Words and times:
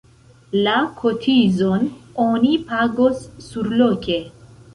La 0.67 0.71
kotizon 1.01 1.85
oni 2.25 2.51
pagos 2.71 3.21
surloke. 3.51 4.19